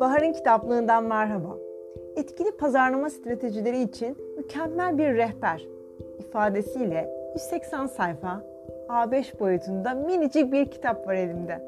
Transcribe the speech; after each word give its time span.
Bahar'ın 0.00 0.32
kitaplığından 0.32 1.04
merhaba. 1.04 1.56
Etkili 2.16 2.56
pazarlama 2.56 3.10
stratejileri 3.10 3.82
için 3.82 4.16
mükemmel 4.36 4.98
bir 4.98 5.14
rehber 5.14 5.66
ifadesiyle 6.18 7.10
180 7.34 7.86
sayfa 7.86 8.42
A5 8.88 9.40
boyutunda 9.40 9.94
minicik 9.94 10.52
bir 10.52 10.70
kitap 10.70 11.06
var 11.06 11.14
elimde. 11.14 11.62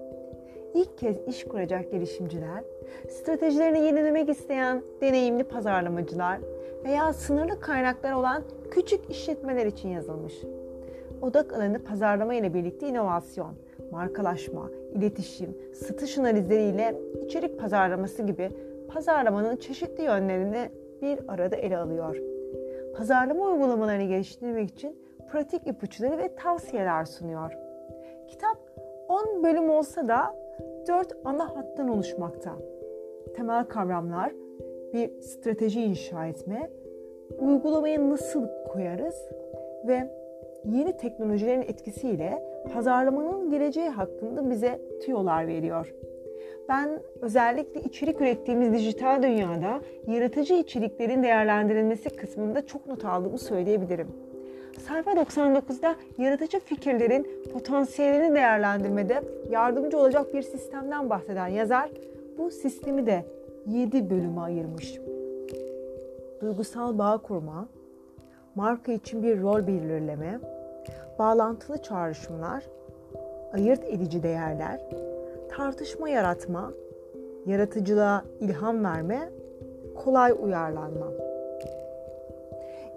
İlk 0.74 0.98
kez 0.98 1.16
iş 1.26 1.44
kuracak 1.44 1.92
girişimciler, 1.92 2.64
stratejilerini 3.08 3.80
yenilemek 3.80 4.28
isteyen 4.28 4.82
deneyimli 5.00 5.44
pazarlamacılar 5.44 6.38
veya 6.84 7.12
sınırlı 7.12 7.60
kaynaklar 7.60 8.12
olan 8.12 8.42
küçük 8.70 9.10
işletmeler 9.10 9.66
için 9.66 9.88
yazılmış. 9.88 10.34
Odak 11.22 11.52
alanı 11.52 11.78
pazarlama 11.78 12.34
ile 12.34 12.54
birlikte 12.54 12.88
inovasyon, 12.88 13.54
markalaşma, 13.90 14.70
iletişim, 14.94 15.56
satış 15.74 16.18
analizleriyle 16.18 16.94
içerik 17.24 17.60
pazarlaması 17.60 18.22
gibi 18.22 18.50
pazarlamanın 18.88 19.56
çeşitli 19.56 20.04
yönlerini 20.04 20.70
bir 21.02 21.18
arada 21.28 21.56
ele 21.56 21.78
alıyor. 21.78 22.16
Pazarlama 22.96 23.44
uygulamalarını 23.44 24.04
geliştirmek 24.04 24.70
için 24.70 24.96
pratik 25.32 25.66
ipuçları 25.66 26.18
ve 26.18 26.34
tavsiyeler 26.34 27.04
sunuyor. 27.04 27.52
Kitap 28.28 28.56
10 29.08 29.42
bölüm 29.42 29.70
olsa 29.70 30.08
da 30.08 30.34
4 30.88 31.16
ana 31.24 31.56
hattan 31.56 31.88
oluşmakta. 31.88 32.50
Temel 33.36 33.64
kavramlar, 33.64 34.32
bir 34.92 35.20
strateji 35.20 35.82
inşa 35.82 36.26
etme, 36.26 36.70
uygulamayı 37.38 38.10
nasıl 38.10 38.46
koyarız 38.72 39.30
ve 39.86 40.19
yeni 40.64 40.96
teknolojilerin 40.96 41.62
etkisiyle 41.62 42.42
pazarlamanın 42.74 43.50
geleceği 43.50 43.88
hakkında 43.88 44.50
bize 44.50 44.80
tüyolar 45.04 45.46
veriyor. 45.46 45.94
Ben 46.68 47.00
özellikle 47.20 47.80
içerik 47.80 48.20
ürettiğimiz 48.20 48.72
dijital 48.72 49.22
dünyada 49.22 49.80
yaratıcı 50.06 50.54
içeriklerin 50.54 51.22
değerlendirilmesi 51.22 52.10
kısmında 52.10 52.66
çok 52.66 52.86
not 52.86 53.04
aldığımı 53.04 53.38
söyleyebilirim. 53.38 54.08
Sayfa 54.86 55.12
99'da 55.12 55.96
yaratıcı 56.18 56.60
fikirlerin 56.60 57.26
potansiyelini 57.52 58.34
değerlendirmede 58.34 59.22
yardımcı 59.50 59.98
olacak 59.98 60.34
bir 60.34 60.42
sistemden 60.42 61.10
bahseden 61.10 61.48
yazar 61.48 61.90
bu 62.38 62.50
sistemi 62.50 63.06
de 63.06 63.24
7 63.66 64.10
bölüme 64.10 64.40
ayırmış. 64.40 64.98
Duygusal 66.40 66.98
bağ 66.98 67.18
kurma, 67.18 67.68
marka 68.54 68.92
için 68.92 69.22
bir 69.22 69.42
rol 69.42 69.66
belirleme, 69.66 70.40
bağlantılı 71.18 71.82
çağrışımlar, 71.82 72.64
ayırt 73.52 73.84
edici 73.84 74.22
değerler, 74.22 74.80
tartışma 75.50 76.08
yaratma, 76.08 76.72
yaratıcılığa 77.46 78.24
ilham 78.40 78.84
verme, 78.84 79.28
kolay 80.04 80.32
uyarlanma. 80.42 81.12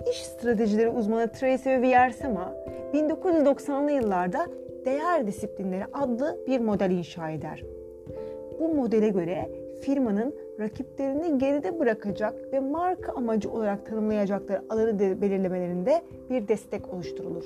İş 0.10 0.26
stratejileri 0.26 0.90
uzmanı 0.90 1.32
Tracy 1.32 1.70
Viersema 1.70 2.54
1990'lı 2.94 3.92
yıllarda 3.92 4.48
değer 4.86 5.28
disiplinleri 5.28 5.86
adlı 5.94 6.38
bir 6.48 6.60
model 6.60 6.92
inşa 6.92 7.30
eder. 7.30 7.64
Bu 8.60 8.70
modele 8.70 9.10
göre 9.10 9.50
firmanın 9.84 10.36
rakiplerini 10.60 11.38
geride 11.38 11.80
bırakacak 11.80 12.54
ve 12.54 12.60
marka 12.60 13.14
amacı 13.14 13.52
olarak 13.52 13.86
tanımlayacakları 13.86 14.62
alanı 14.70 15.22
belirlemelerinde 15.22 16.02
bir 16.30 16.48
destek 16.48 16.94
oluşturulur. 16.94 17.46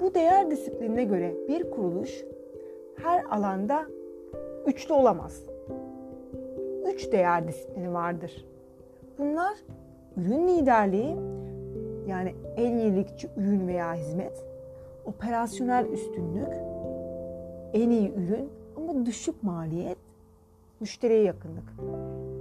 Bu 0.00 0.14
değer 0.14 0.50
disiplinine 0.50 1.04
göre 1.04 1.34
bir 1.48 1.70
kuruluş 1.70 2.24
her 2.96 3.24
alanda 3.24 3.86
üçlü 4.66 4.94
olamaz. 4.94 5.42
Üç 6.94 7.12
değer 7.12 7.48
disiplini 7.48 7.92
vardır. 7.92 8.46
Bunlar 9.18 9.54
ürün 10.16 10.48
liderliği 10.48 11.16
yani 12.08 12.34
en 12.56 12.78
iyilikçi 12.78 13.28
ürün 13.36 13.68
veya 13.68 13.94
hizmet, 13.94 14.44
operasyonel 15.06 15.86
üstünlük, 15.86 16.52
en 17.72 17.90
iyi 17.90 18.12
ürün 18.14 18.48
ama 18.76 19.06
düşük 19.06 19.42
maliyet, 19.42 19.98
müşteriye 20.82 21.22
yakınlık, 21.22 21.72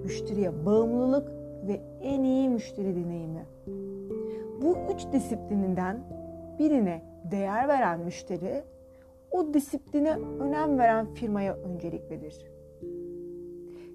müşteriye 0.03 0.65
bağımlılık 0.65 1.31
ve 1.67 1.81
en 2.01 2.23
iyi 2.23 2.49
müşteri 2.49 2.95
deneyimi. 2.95 3.45
Bu 4.61 4.77
üç 4.93 5.13
disiplininden 5.13 5.99
birine 6.59 7.01
değer 7.31 7.67
veren 7.67 7.99
müşteri 7.99 8.63
o 9.31 9.53
disipline 9.53 10.17
önem 10.39 10.79
veren 10.79 11.13
firmaya 11.13 11.55
öncelik. 11.55 12.01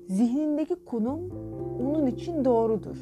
Zihnindeki 0.09 0.85
konum 0.85 1.31
onun 1.81 2.07
için 2.07 2.45
doğrudur. 2.45 2.97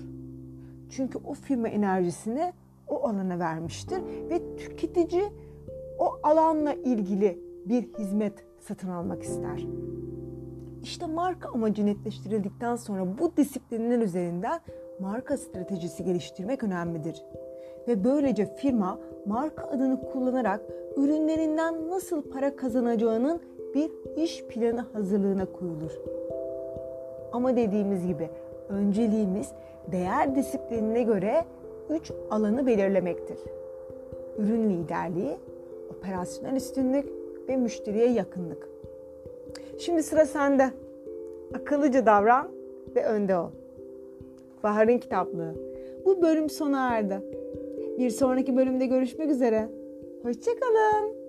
Çünkü 0.91 1.19
o 1.19 1.35
firma 1.35 1.69
enerjisini 1.69 2.53
o 2.89 3.09
alana 3.09 3.39
vermiştir 3.39 4.03
ve 4.31 4.57
tüketici 4.57 5.23
o 5.99 6.19
alanla 6.23 6.75
ilgili 6.75 7.39
bir 7.65 7.83
hizmet 7.99 8.45
satın 8.61 8.89
almak 8.89 9.23
ister. 9.23 9.67
İşte 10.85 11.07
marka 11.07 11.49
amacı 11.49 11.87
netleştirildikten 11.87 12.77
sonra 12.77 13.19
bu 13.19 13.37
disiplinler 13.37 13.99
üzerinden 13.99 14.61
marka 15.01 15.37
stratejisi 15.37 16.05
geliştirmek 16.05 16.63
önemlidir. 16.65 17.23
Ve 17.89 18.05
böylece 18.05 18.55
firma 18.57 18.99
marka 19.27 19.65
adını 19.65 20.01
kullanarak 20.13 20.61
ürünlerinden 20.97 21.91
nasıl 21.91 22.23
para 22.23 22.57
kazanacağının 22.57 23.41
bir 23.75 23.91
iş 24.17 24.45
planı 24.45 24.81
hazırlığına 24.81 25.47
koyulur. 25.47 25.93
Ama 27.33 27.57
dediğimiz 27.57 28.07
gibi 28.07 28.31
önceliğimiz 28.69 29.53
değer 29.93 30.35
disiplinine 30.37 31.03
göre 31.03 31.45
3 31.91 32.13
alanı 32.31 32.67
belirlemektir. 32.67 33.39
Ürün 34.39 34.71
liderliği, 34.71 35.37
operasyonel 35.97 36.57
üstünlük 36.57 37.09
ve 37.49 37.57
müşteriye 37.57 38.07
yakınlık. 38.11 38.75
Şimdi 39.79 40.03
sıra 40.03 40.27
sende. 40.27 40.71
Akıllıca 41.55 42.07
davran 42.07 42.49
ve 42.97 43.05
önde 43.05 43.37
ol. 43.37 43.51
Bahar'ın 44.63 44.99
kitaplığı. 44.99 45.55
Bu 46.05 46.23
bölüm 46.23 46.51
sona 46.51 46.97
erdi. 46.97 47.21
Bir 47.99 48.11
sonraki 48.11 48.57
bölümde 48.57 48.87
görüşmek 48.87 49.31
üzere. 49.31 49.69
Hoşçakalın. 50.23 51.24